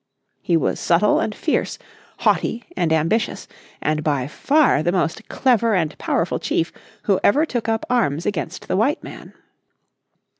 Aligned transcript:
He 0.41 0.57
was 0.57 0.79
subtle 0.79 1.19
and 1.19 1.35
fierce, 1.35 1.77
haughty 2.21 2.63
and 2.75 2.91
ambitious, 2.91 3.47
and 3.81 4.03
by 4.03 4.25
far 4.25 4.81
the 4.81 4.91
most 4.91 5.27
clever 5.29 5.75
and 5.75 5.95
powerful 5.99 6.39
chief 6.39 6.73
who 7.03 7.19
ever 7.23 7.45
took 7.45 7.69
up 7.69 7.85
arms 7.87 8.25
against 8.25 8.67
the 8.67 8.77
white 8.77 9.03
man. 9.03 9.33